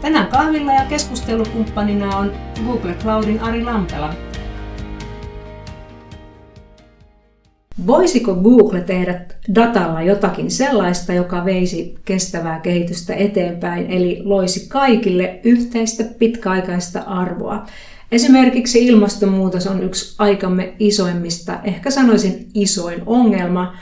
[0.00, 2.32] Tänään kahvilla ja keskustelukumppanina on
[2.66, 4.14] Google Cloudin Ari Lampela,
[7.86, 9.20] Voisiko Google tehdä
[9.54, 17.66] datalla jotakin sellaista, joka veisi kestävää kehitystä eteenpäin, eli loisi kaikille yhteistä pitkäaikaista arvoa?
[18.12, 23.76] Esimerkiksi ilmastonmuutos on yksi aikamme isoimmista, ehkä sanoisin isoin ongelma,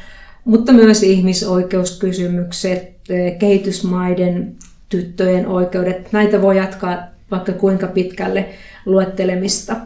[0.44, 2.92] mutta myös ihmisoikeuskysymykset,
[3.38, 4.56] kehitysmaiden
[4.88, 6.98] tyttöjen oikeudet, näitä voi jatkaa
[7.30, 8.48] vaikka kuinka pitkälle
[8.86, 9.76] luettelemista.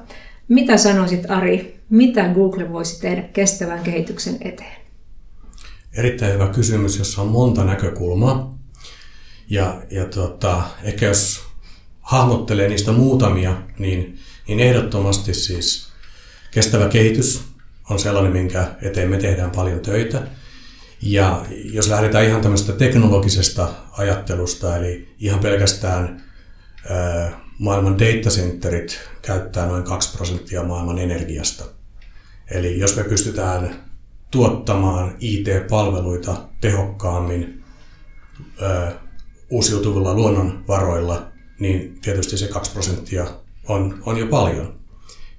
[0.48, 4.76] Mitä sanoisit Ari mitä Google voisi tehdä kestävän kehityksen eteen?
[5.92, 8.58] Erittäin hyvä kysymys, jossa on monta näkökulmaa.
[9.50, 11.44] Ja, ja tota, ehkä jos
[12.00, 14.18] hahmottelee niistä muutamia, niin,
[14.48, 15.88] niin ehdottomasti siis
[16.50, 17.44] kestävä kehitys
[17.90, 20.22] on sellainen, minkä eteen me tehdään paljon töitä.
[21.02, 26.24] Ja jos lähdetään ihan tämmöistä teknologisesta ajattelusta, eli ihan pelkästään
[27.58, 31.75] maailman datacenterit käyttää noin 2 prosenttia maailman energiasta.
[32.50, 33.84] Eli jos me pystytään
[34.30, 37.64] tuottamaan IT-palveluita tehokkaammin
[38.62, 38.92] ö,
[39.50, 41.28] uusiutuvilla luonnonvaroilla,
[41.60, 43.26] niin tietysti se 2 prosenttia
[43.68, 44.80] on, on jo paljon.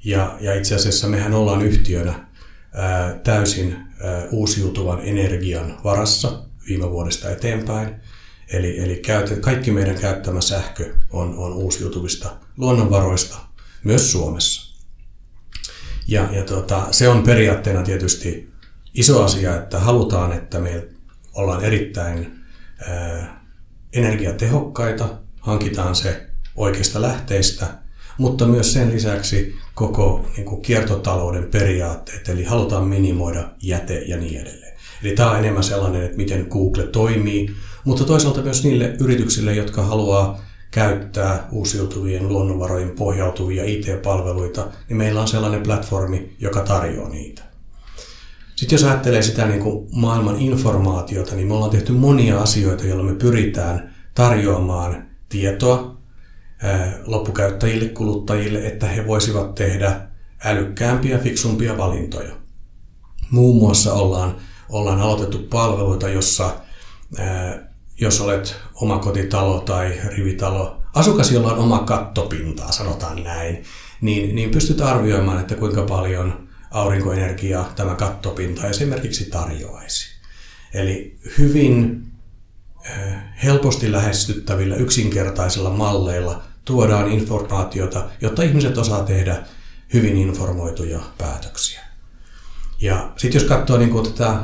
[0.03, 2.27] Ja, ja itse asiassa mehän ollaan yhtiönä
[2.73, 7.95] ää, täysin ää, uusiutuvan energian varassa viime vuodesta eteenpäin.
[8.53, 13.37] Eli, eli käytet, kaikki meidän käyttämä sähkö on, on uusiutuvista luonnonvaroista,
[13.83, 14.66] myös Suomessa.
[16.07, 18.49] Ja, ja tota, se on periaatteena tietysti
[18.93, 20.87] iso asia, että halutaan, että me
[21.33, 22.43] ollaan erittäin
[22.87, 23.41] ää,
[23.93, 25.09] energiatehokkaita,
[25.41, 27.67] hankitaan se oikeista lähteistä,
[28.17, 34.41] mutta myös sen lisäksi koko niin kuin kiertotalouden periaatteet, eli halutaan minimoida jäte ja niin
[34.41, 34.77] edelleen.
[35.03, 39.81] Eli tämä on enemmän sellainen, että miten Google toimii, mutta toisaalta myös niille yrityksille, jotka
[39.83, 40.46] haluaa
[40.77, 47.41] käyttää uusiutuvien luonnonvarojen pohjautuvia IT-palveluita, niin meillä on sellainen platformi, joka tarjoaa niitä.
[48.55, 53.03] Sitten jos ajattelee sitä niin kuin maailman informaatiota, niin me ollaan tehty monia asioita, joilla
[53.03, 55.97] me pyritään tarjoamaan tietoa
[57.05, 60.01] loppukäyttäjille, kuluttajille, että he voisivat tehdä
[60.43, 62.31] älykkäämpiä, fiksumpia valintoja.
[63.31, 64.35] Muun muassa ollaan,
[64.69, 66.55] ollaan aloitettu palveluita, jossa
[68.01, 73.63] jos olet omakotitalo tai rivitalo, asukas, jolla on oma kattopintaa, sanotaan näin,
[74.01, 80.07] niin, niin pystyt arvioimaan, että kuinka paljon aurinkoenergiaa tämä kattopinta esimerkiksi tarjoaisi.
[80.73, 82.03] Eli hyvin
[83.43, 89.43] helposti lähestyttävillä yksinkertaisilla malleilla tuodaan informaatiota, jotta ihmiset osaa tehdä
[89.93, 91.81] hyvin informoituja päätöksiä.
[92.81, 94.39] Ja sitten jos katsoo niin tätä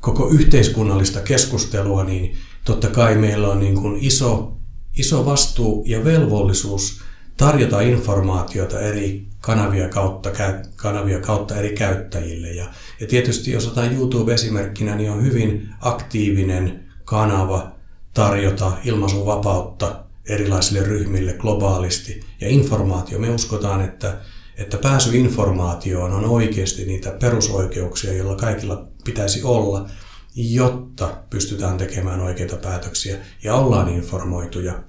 [0.00, 4.56] koko yhteiskunnallista keskustelua, niin totta kai meillä on niin kuin iso,
[4.98, 7.00] iso vastuu ja velvollisuus
[7.36, 10.30] tarjota informaatiota eri kanavia kautta,
[10.76, 12.48] kanavia kautta eri käyttäjille.
[12.48, 12.66] Ja,
[13.00, 17.72] ja tietysti jos otetaan YouTube esimerkkinä, niin on hyvin aktiivinen kanava
[18.14, 22.20] tarjota ilmaisun vapautta erilaisille ryhmille globaalisti.
[22.40, 24.18] Ja informaatio, me uskotaan, että,
[24.56, 29.88] että pääsy informaatioon on oikeasti niitä perusoikeuksia, joilla kaikilla pitäisi olla,
[30.34, 34.82] jotta pystytään tekemään oikeita päätöksiä ja ollaan informoituja.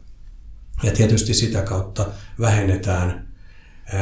[0.84, 2.06] Ja tietysti sitä kautta
[2.40, 3.28] vähennetään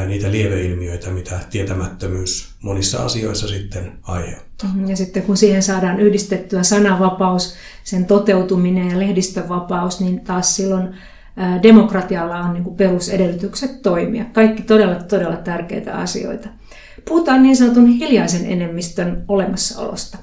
[0.08, 4.70] niitä lieveilmiöitä, mitä tietämättömyys monissa asioissa sitten aiheuttaa.
[4.70, 10.96] Mhm, ja sitten kun siihen saadaan yhdistettyä sananvapaus, sen toteutuminen ja lehdistönvapaus, niin taas silloin
[11.64, 14.26] demokratialla on niin perusedellytykset toimia.
[14.26, 16.50] Kaikki todella, todella tärkeitä asioita.
[17.08, 20.18] Puhutaan niin sanotun hiljaisen enemmistön olemassaolosta.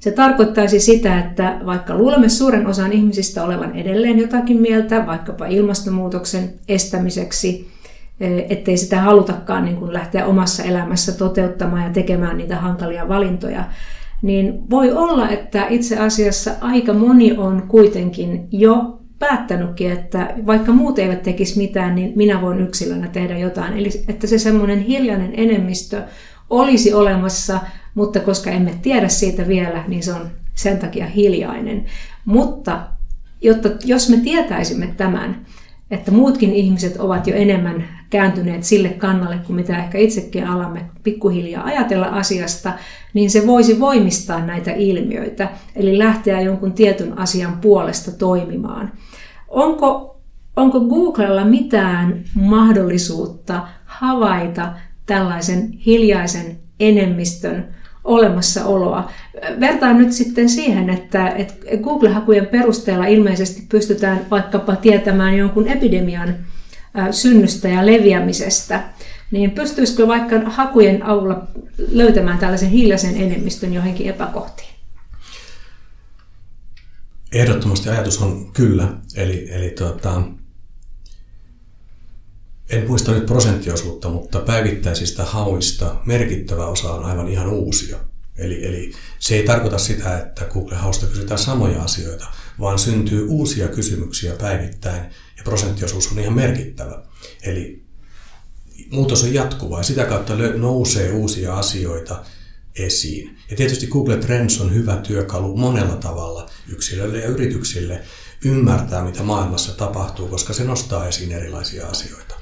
[0.00, 6.52] Se tarkoittaisi sitä, että vaikka luulemme suuren osan ihmisistä olevan edelleen jotakin mieltä, vaikkapa ilmastonmuutoksen
[6.68, 7.68] estämiseksi,
[8.48, 13.64] ettei sitä halutakaan niin kuin lähteä omassa elämässä toteuttamaan ja tekemään niitä hankalia valintoja,
[14.22, 20.98] niin voi olla, että itse asiassa aika moni on kuitenkin jo päättänytkin, että vaikka muut
[20.98, 23.72] eivät tekisi mitään, niin minä voin yksilönä tehdä jotain.
[23.78, 26.02] Eli että se semmoinen hiljainen enemmistö
[26.50, 27.60] olisi olemassa,
[27.98, 31.84] mutta koska emme tiedä siitä vielä, niin se on sen takia hiljainen.
[32.24, 32.80] Mutta
[33.40, 35.46] jotta, jos me tietäisimme tämän,
[35.90, 41.64] että muutkin ihmiset ovat jo enemmän kääntyneet sille kannalle kuin mitä ehkä itsekin alamme pikkuhiljaa
[41.64, 42.72] ajatella asiasta,
[43.14, 48.92] niin se voisi voimistaa näitä ilmiöitä, eli lähteä jonkun tietyn asian puolesta toimimaan.
[49.48, 50.16] Onko,
[50.56, 54.72] onko Googlella mitään mahdollisuutta havaita
[55.06, 57.77] tällaisen hiljaisen enemmistön
[58.08, 59.10] olemassaoloa.
[59.60, 66.36] Vertaan nyt sitten siihen, että, että Google-hakujen perusteella ilmeisesti pystytään vaikkapa tietämään jonkun epidemian
[67.10, 68.84] synnystä ja leviämisestä,
[69.30, 71.46] niin pystyisikö vaikka hakujen avulla
[71.92, 74.68] löytämään tällaisen hiljaisen enemmistön johonkin epäkohtiin?
[77.32, 78.88] Ehdottomasti ajatus on kyllä.
[79.16, 80.22] Eli, eli tuota,
[82.70, 87.98] en muista nyt prosenttiosuutta, mutta päivittäisistä hauista merkittävä osa on aivan ihan uusia.
[88.38, 92.26] Eli, eli se ei tarkoita sitä, että Google-hausta kysytään samoja asioita,
[92.60, 95.02] vaan syntyy uusia kysymyksiä päivittäin
[95.36, 97.02] ja prosenttiosuus on ihan merkittävä.
[97.42, 97.82] Eli
[98.90, 102.24] muutos on jatkuva ja sitä kautta nousee uusia asioita
[102.76, 103.38] esiin.
[103.50, 108.02] Ja tietysti Google Trends on hyvä työkalu monella tavalla yksilöille ja yrityksille
[108.44, 112.37] ymmärtää, mitä maailmassa tapahtuu, koska se nostaa esiin erilaisia asioita.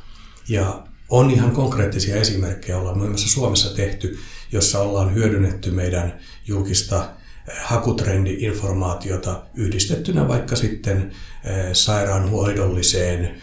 [0.48, 4.18] Ja on ihan konkreettisia esimerkkejä, ollaan muun muassa Suomessa tehty,
[4.52, 7.10] jossa ollaan hyödynnetty meidän julkista
[7.48, 11.12] eh, hakutrendi-informaatiota yhdistettynä vaikka sitten
[11.44, 13.40] eh, sairaanhoidolliseen eh,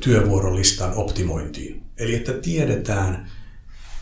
[0.00, 1.82] työvuorolistan optimointiin.
[1.98, 3.30] Eli että tiedetään,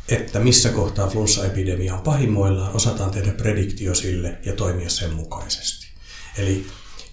[0.09, 5.87] että missä kohtaa flunssaepidemia on pahimmoillaan, osataan tehdä prediktio sille ja toimia sen mukaisesti.
[6.39, 6.67] Eli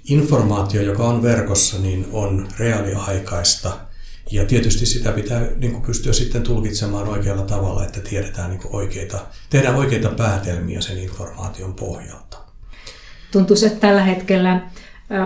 [0.10, 3.78] informaatio, joka on verkossa, niin on reaaliaikaista–
[4.32, 8.76] ja tietysti sitä pitää niin kuin pystyä sitten tulkitsemaan oikealla tavalla, että tiedetään niin kuin
[8.76, 12.38] oikeita, tehdään oikeita päätelmiä sen informaation pohjalta.
[13.32, 14.62] Tuntuu, että tällä hetkellä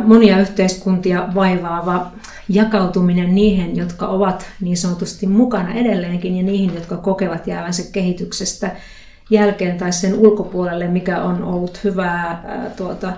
[0.05, 2.11] monia yhteiskuntia vaivaava
[2.49, 8.75] jakautuminen niihin, jotka ovat niin sanotusti mukana edelleenkin ja niihin, jotka kokevat jäävänsä kehityksestä
[9.29, 12.43] jälkeen tai sen ulkopuolelle, mikä on ollut hyvää
[12.77, 13.13] tuota,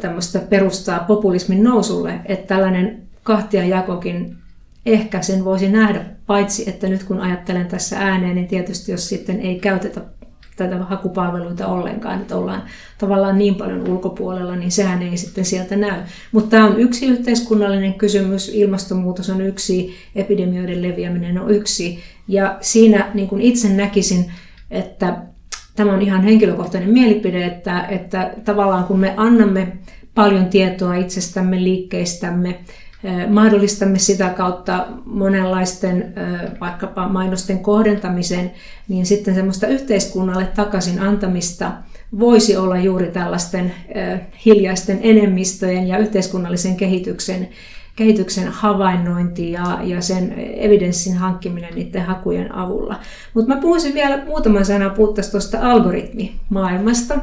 [0.00, 4.39] tämmöistä perustaa populismin nousulle, että tällainen kahtia jakokin
[4.86, 9.40] ehkä sen voisi nähdä, paitsi että nyt kun ajattelen tässä ääneen, niin tietysti jos sitten
[9.40, 10.00] ei käytetä
[10.56, 12.62] tätä hakupalveluita ollenkaan, että ollaan
[12.98, 16.00] tavallaan niin paljon ulkopuolella, niin sehän ei sitten sieltä näy.
[16.32, 23.10] Mutta tämä on yksi yhteiskunnallinen kysymys, ilmastonmuutos on yksi, epidemioiden leviäminen on yksi, ja siinä
[23.14, 24.32] niin kuin itse näkisin,
[24.70, 25.16] että
[25.76, 29.72] tämä on ihan henkilökohtainen mielipide, että, että tavallaan kun me annamme
[30.14, 32.60] paljon tietoa itsestämme, liikkeistämme,
[33.28, 36.14] mahdollistamme sitä kautta monenlaisten
[36.60, 38.52] vaikkapa mainosten kohdentamisen,
[38.88, 41.72] niin sitten semmoista yhteiskunnalle takaisin antamista
[42.18, 43.72] voisi olla juuri tällaisten
[44.44, 47.48] hiljaisten enemmistöjen ja yhteiskunnallisen kehityksen,
[47.96, 53.00] kehityksen havainnointi ja, ja sen evidenssin hankkiminen niiden hakujen avulla.
[53.34, 57.18] Mutta mä puhuisin vielä muutaman sanan puhuttaisiin tuosta algoritmimaailmasta,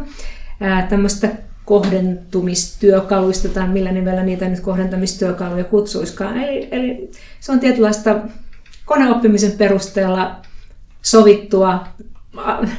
[0.90, 1.30] tämmöistä
[1.68, 6.38] kohdentumistyökaluista tai millä nimellä niitä nyt kohdentamistyökaluja kutsuiskaan.
[6.38, 8.20] Eli, eli se on tietynlaista
[8.86, 10.42] koneoppimisen perusteella
[11.02, 11.88] sovittua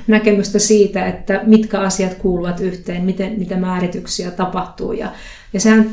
[0.07, 4.93] näkemystä siitä, että mitkä asiat kuuluvat yhteen, miten, mitä määrityksiä tapahtuu.
[4.93, 5.13] Ja,
[5.53, 5.91] ja sehän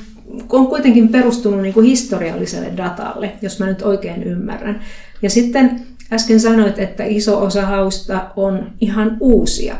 [0.49, 4.81] on kuitenkin perustunut niin kuin historialliselle datalle, jos mä nyt oikein ymmärrän.
[5.21, 5.81] Ja sitten
[6.13, 9.75] äsken sanoit, että iso osa hausta on ihan uusia.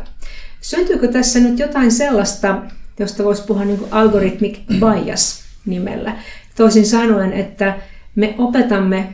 [0.62, 2.62] Syntyykö tässä nyt jotain sellaista,
[3.00, 6.18] josta voisi puhua niin kuin algorithmic bias nimellä.
[6.56, 7.80] Toisin sanoen, että
[8.16, 9.14] me opetamme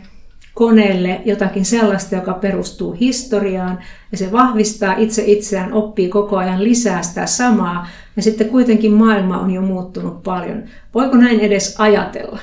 [0.54, 3.80] koneelle jotakin sellaista, joka perustuu historiaan,
[4.12, 9.40] ja se vahvistaa itse itseään, oppii koko ajan lisää sitä samaa, ja sitten kuitenkin maailma
[9.40, 10.64] on jo muuttunut paljon.
[10.94, 12.40] Voiko näin edes ajatella?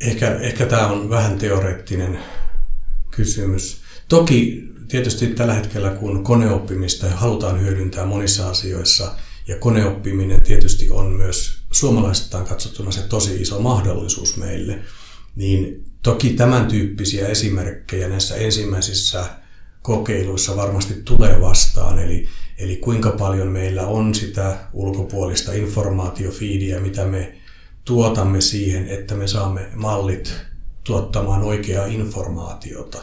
[0.00, 2.18] Ehkä, ehkä tämä on vähän teoreettinen
[3.10, 3.82] kysymys.
[4.08, 9.14] Toki tietysti tällä hetkellä, kun koneoppimista halutaan hyödyntää monissa asioissa,
[9.48, 14.78] ja koneoppiminen tietysti on myös suomalaisittain katsottuna se tosi iso mahdollisuus meille,
[15.36, 19.24] niin toki tämän tyyppisiä esimerkkejä näissä ensimmäisissä
[19.82, 27.36] kokeiluissa varmasti tulee vastaan, eli, eli kuinka paljon meillä on sitä ulkopuolista informaatiofiidiä, mitä me
[27.84, 30.34] tuotamme siihen, että me saamme mallit
[30.84, 33.02] tuottamaan oikeaa informaatiota.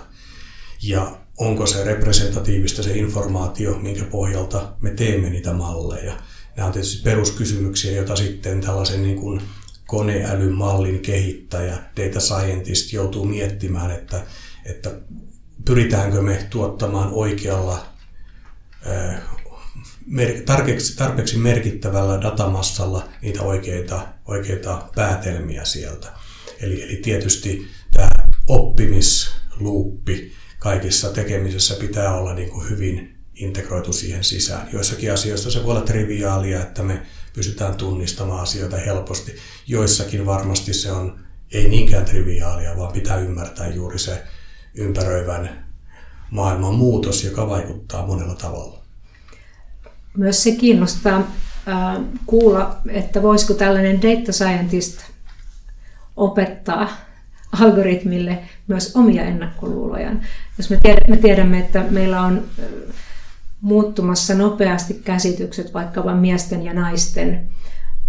[0.82, 6.14] Ja onko se representatiivista se informaatio, minkä pohjalta me teemme niitä malleja.
[6.56, 9.42] Nämä on tietysti peruskysymyksiä, joita sitten tällaisen niin kuin
[9.88, 14.24] koneälymallin kehittäjä, data scientist joutuu miettimään, että,
[14.66, 14.92] että
[15.66, 17.86] pyritäänkö me tuottamaan oikealla
[20.46, 26.08] tarpeeksi, tarpeeksi merkittävällä datamassalla niitä oikeita, oikeita päätelmiä sieltä.
[26.62, 28.10] Eli, eli tietysti tämä
[28.48, 34.70] oppimisluuppi kaikissa tekemisessä pitää olla niin kuin hyvin integroitu siihen sisään.
[34.74, 37.02] Joissakin asioissa se voi olla triviaalia, että me
[37.34, 39.36] pystytään tunnistamaan asioita helposti.
[39.68, 41.20] Joissakin varmasti se on
[41.54, 44.24] ei niinkään triviaalia, vaan pitää ymmärtää juuri se
[44.76, 45.66] ympäröivän
[46.32, 48.80] maailman muutos, joka vaikuttaa monella tavalla.
[50.18, 55.00] Myös se kiinnostaa äh, kuulla, että voisiko tällainen data scientist
[56.16, 57.09] opettaa
[57.52, 60.22] algoritmille myös omia ennakkoluulojaan.
[60.58, 60.70] Jos
[61.08, 62.44] me tiedämme, että meillä on
[63.62, 67.50] muuttumassa nopeasti käsitykset vaikkapa miesten ja naisten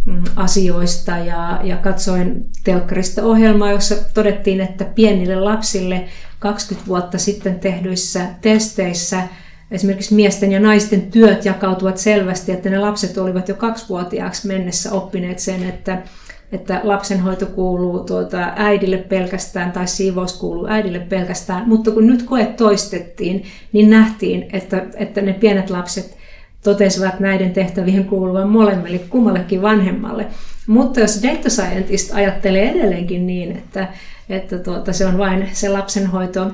[0.04, 7.60] mm, asioista ja, ja katsoin telkkarista ohjelmaa, jossa todettiin, että pienille lapsille 20 vuotta sitten
[7.60, 9.22] tehdyissä testeissä
[9.70, 15.38] esimerkiksi miesten ja naisten työt jakautuvat selvästi, että ne lapset olivat jo kaksivuotiaaksi mennessä oppineet
[15.38, 16.02] sen, että
[16.52, 22.46] että lapsenhoito kuuluu tuota äidille pelkästään tai siivous kuuluu äidille pelkästään, mutta kun nyt koe
[22.46, 26.16] toistettiin, niin nähtiin, että, että ne pienet lapset
[26.64, 30.26] totesivat näiden tehtävien kuuluvan molemmille, kummallekin vanhemmalle.
[30.66, 33.88] Mutta jos data scientist ajattelee edelleenkin niin, että,
[34.28, 36.50] että tuota, se on vain se lapsenhoito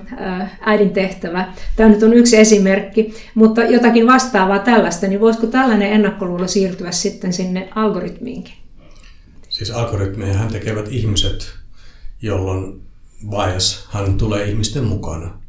[0.60, 1.48] äidin tehtävä.
[1.76, 7.32] Tämä nyt on yksi esimerkki, mutta jotakin vastaavaa tällaista, niin voisiko tällainen ennakkoluulo siirtyä sitten
[7.32, 8.65] sinne algoritmiinkin?
[9.56, 11.54] Siis algoritmeja tekevät ihmiset,
[12.22, 12.82] jolloin
[13.30, 15.40] biashan tulee ihmisten mukana.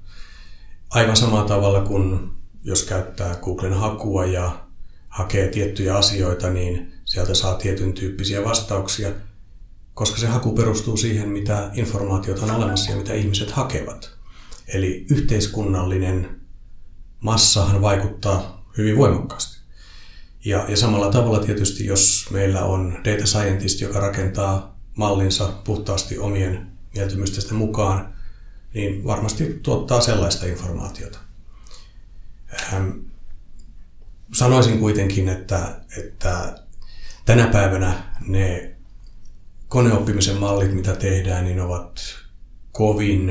[0.90, 2.32] Aivan samalla tavalla kuin
[2.64, 4.66] jos käyttää Googlen hakua ja
[5.10, 9.12] hakee tiettyjä asioita, niin sieltä saa tietyn tyyppisiä vastauksia,
[9.94, 14.12] koska se haku perustuu siihen, mitä informaatiota on olemassa ja mitä ihmiset hakevat.
[14.68, 16.42] Eli yhteiskunnallinen
[17.20, 19.57] massahan vaikuttaa hyvin voimakkaasti.
[20.48, 26.68] Ja, ja samalla tavalla tietysti, jos meillä on data scientist, joka rakentaa mallinsa puhtaasti omien
[26.96, 28.14] mieltymysten mukaan,
[28.74, 31.20] niin varmasti tuottaa sellaista informaatiota.
[32.74, 32.90] Ähm,
[34.34, 36.56] sanoisin kuitenkin, että, että
[37.26, 38.76] tänä päivänä ne
[39.68, 42.02] koneoppimisen mallit, mitä tehdään, niin ovat
[42.72, 43.30] kovin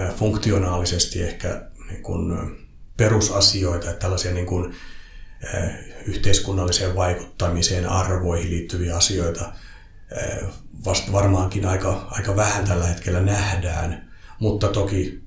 [0.00, 2.56] äh, funktionaalisesti ehkä niin kuin
[2.96, 4.74] perusasioita, tällaisia niin kuin
[6.06, 9.52] yhteiskunnalliseen vaikuttamiseen, arvoihin liittyviä asioita
[10.16, 10.44] eh,
[10.84, 15.22] vasta varmaankin aika, aika vähän tällä hetkellä nähdään, mutta toki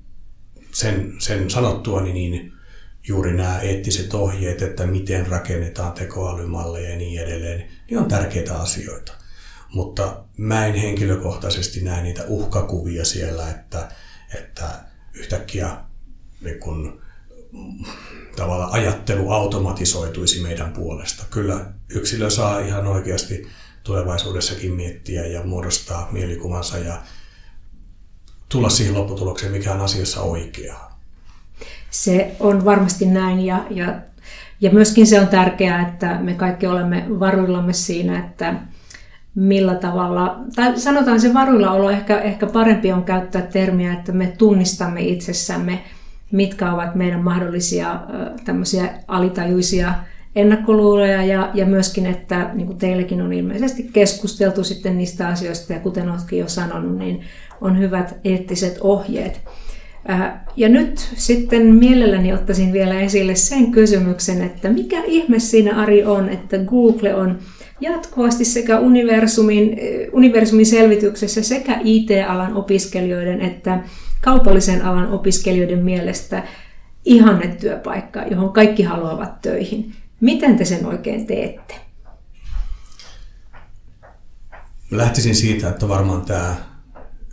[0.72, 2.52] sen, sen sanottuani niin
[3.08, 9.12] juuri nämä eettiset ohjeet, että miten rakennetaan tekoälymalleja ja niin edelleen, niin on tärkeitä asioita.
[9.72, 13.88] Mutta mä en henkilökohtaisesti näe niitä uhkakuvia siellä, että,
[14.34, 14.68] että
[15.14, 15.76] yhtäkkiä
[16.40, 17.02] niin kun,
[18.36, 21.24] tavallaan ajattelu automatisoituisi meidän puolesta.
[21.30, 23.46] Kyllä yksilö saa ihan oikeasti
[23.82, 27.02] tulevaisuudessakin miettiä ja muodostaa mielikuvansa ja
[28.48, 31.00] tulla siihen lopputulokseen, mikä on asiassa oikeaa.
[31.90, 34.00] Se on varmasti näin ja, ja,
[34.60, 38.54] ja myöskin se on tärkeää, että me kaikki olemme varuillamme siinä, että
[39.34, 45.00] millä tavalla, tai sanotaan se varuillaolo, ehkä, ehkä parempi on käyttää termiä, että me tunnistamme
[45.00, 45.84] itsessämme,
[46.32, 48.00] mitkä ovat meidän mahdollisia
[48.44, 49.94] tämmöisiä alitajuisia
[50.36, 55.80] ennakkoluuloja ja, ja myöskin, että niin kuin teillekin on ilmeisesti keskusteltu sitten niistä asioista ja
[55.80, 57.20] kuten oletkin jo sanonut, niin
[57.60, 59.40] on hyvät eettiset ohjeet.
[60.56, 66.28] Ja nyt sitten mielelläni ottaisin vielä esille sen kysymyksen, että mikä ihme siinä Ari on,
[66.28, 67.38] että Google on
[67.80, 69.76] jatkuvasti sekä universumin,
[70.12, 73.80] universumin selvityksessä sekä IT-alan opiskelijoiden että
[74.20, 76.42] kaupallisen alan opiskelijoiden mielestä
[77.04, 79.94] ihannetyöpaikka, johon kaikki haluavat töihin.
[80.20, 81.74] Miten te sen oikein teette?
[84.90, 86.56] Lähtisin siitä, että varmaan tämä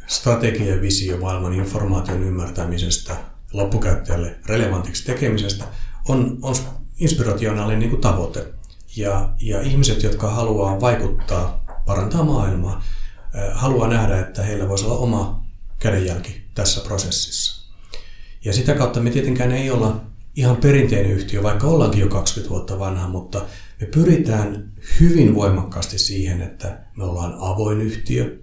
[0.08, 3.16] strategia ja visio maailman informaation ymmärtämisestä,
[3.54, 5.66] loppukäyttäjälle relevantiksi tekemisestä
[6.08, 6.56] on, on
[7.00, 8.46] inspirationaalinen niin kuin tavoite.
[8.96, 12.84] Ja, ja ihmiset, jotka haluaa vaikuttaa, parantaa maailmaa,
[13.54, 15.44] haluaa nähdä, että heillä voisi olla oma
[15.80, 17.68] kädenjälki tässä prosessissa.
[18.46, 20.06] Ja sitä kautta me tietenkään ei olla
[20.36, 23.46] ihan perinteinen yhtiö, vaikka ollaankin jo 20 vuotta vanha, mutta
[23.82, 28.40] me pyritään hyvin voimakkaasti siihen, että me ollaan avoin yhtiö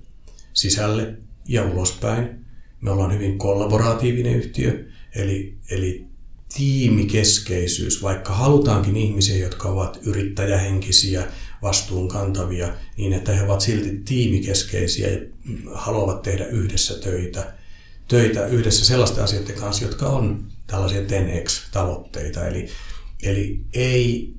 [0.53, 1.15] sisälle
[1.49, 2.45] ja ulospäin.
[2.81, 4.85] Me ollaan hyvin kollaboratiivinen yhtiö,
[5.15, 6.07] eli, eli
[6.57, 11.27] tiimikeskeisyys, vaikka halutaankin ihmisiä, jotka ovat yrittäjähenkisiä,
[11.63, 15.19] vastuunkantavia, niin että he ovat silti tiimikeskeisiä ja
[15.73, 17.55] haluavat tehdä yhdessä töitä,
[18.09, 22.47] töitä yhdessä sellaisten asioiden kanssa, jotka on tällaisia 10x-tavoitteita.
[22.47, 22.69] Eli,
[23.23, 24.35] eli ei,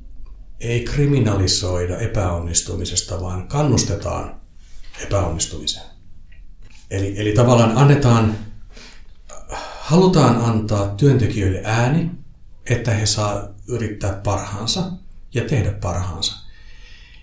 [0.60, 4.42] ei kriminalisoida epäonnistumisesta, vaan kannustetaan
[5.04, 5.86] epäonnistumiseen.
[6.92, 8.38] Eli, eli tavallaan annetaan
[9.80, 12.12] halutaan antaa työntekijöille ääni,
[12.70, 14.92] että he saa yrittää parhaansa
[15.34, 16.34] ja tehdä parhaansa.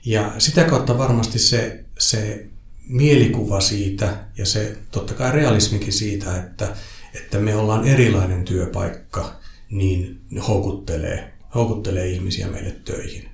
[0.04, 2.46] Ja sitä kautta varmasti se, se
[2.88, 6.76] mielikuva siitä ja se totta kai realismikin siitä, että,
[7.14, 13.28] että me ollaan erilainen työpaikka, niin houkuttelee, houkuttelee ihmisiä meille töihin.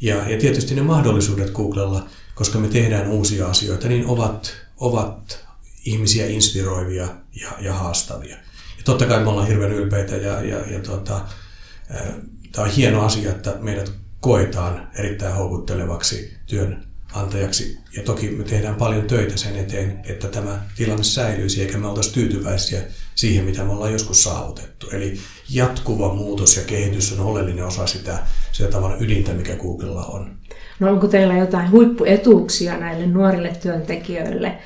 [0.00, 5.44] Ja, ja tietysti ne mahdollisuudet Googlella, koska me tehdään uusia asioita, niin ovat, ovat
[5.84, 7.08] ihmisiä inspiroivia
[7.40, 8.36] ja, ja haastavia
[8.84, 11.20] totta kai me ollaan hirveän ylpeitä ja, ja, ja tota,
[12.52, 16.36] tämä on hieno asia, että meidät koetaan erittäin houkuttelevaksi
[17.14, 17.78] työnantajaksi.
[17.96, 22.14] Ja toki me tehdään paljon töitä sen eteen, että tämä tilanne säilyisi, eikä me oltaisi
[22.14, 22.82] tyytyväisiä
[23.14, 24.90] siihen, mitä me ollaan joskus saavutettu.
[24.90, 25.18] Eli
[25.50, 28.18] jatkuva muutos ja kehitys on oleellinen osa sitä,
[28.52, 30.36] sitä tavalla ydintä, mikä Googlella on.
[30.80, 34.58] No onko teillä jotain huippuetuuksia näille nuorille työntekijöille?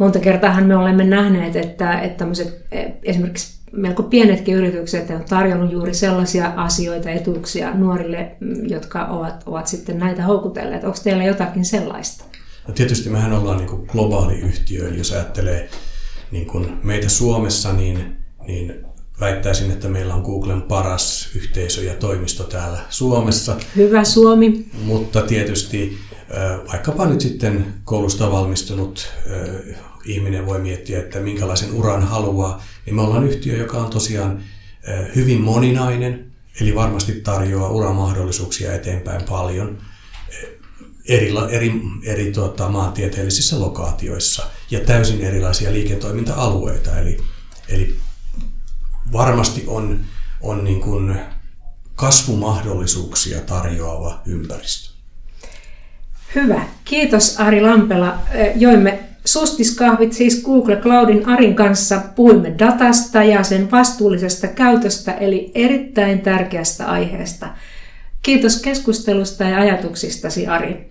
[0.00, 2.26] monta kertaa me olemme nähneet, että, että
[2.72, 9.42] e, esimerkiksi melko pienetkin yritykset on tarjonnut juuri sellaisia asioita, etuuksia nuorille, mm, jotka ovat,
[9.46, 10.84] ovat sitten näitä houkutelleet.
[10.84, 12.24] Onko teillä jotakin sellaista?
[12.68, 15.68] No tietysti mehän ollaan niin kuin globaali yhtiö, eli jos ajattelee
[16.30, 18.16] niin kuin meitä Suomessa, niin,
[18.46, 18.84] niin
[19.20, 23.56] väittäisin, että meillä on Googlen paras yhteisö ja toimisto täällä Suomessa.
[23.76, 24.66] Hyvä Suomi.
[24.84, 25.98] Mutta tietysti
[26.72, 29.08] vaikkapa nyt sitten koulusta valmistunut
[30.04, 34.42] ihminen voi miettiä, että minkälaisen uran haluaa, niin me ollaan yhtiö, joka on tosiaan
[35.16, 39.78] hyvin moninainen, eli varmasti tarjoaa uramahdollisuuksia eteenpäin paljon
[41.08, 41.72] eri, eri,
[42.04, 46.98] eri tuota, maantieteellisissä lokaatioissa ja täysin erilaisia liiketoiminta-alueita.
[46.98, 47.18] Eli,
[47.68, 47.96] eli
[49.12, 50.00] varmasti on,
[50.40, 51.16] on niin kuin
[51.94, 54.90] kasvumahdollisuuksia tarjoava ympäristö.
[56.34, 56.66] Hyvä.
[56.84, 58.18] Kiitos Ari Lampela.
[58.56, 66.20] Joimme Sustiskahvit siis Google Cloudin Arin kanssa puhuimme datasta ja sen vastuullisesta käytöstä, eli erittäin
[66.20, 67.46] tärkeästä aiheesta.
[68.22, 70.90] Kiitos keskustelusta ja ajatuksistasi, Ari.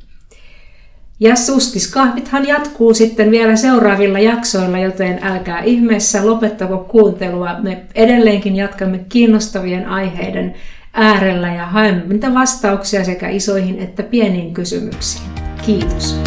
[1.19, 7.59] Ja sustiskahvithan jatkuu sitten vielä seuraavilla jaksoilla, joten älkää ihmeessä lopettako kuuntelua.
[7.59, 10.55] Me edelleenkin jatkamme kiinnostavien aiheiden
[10.93, 15.29] äärellä ja haemme niitä vastauksia sekä isoihin että pieniin kysymyksiin.
[15.65, 16.19] Kiitos.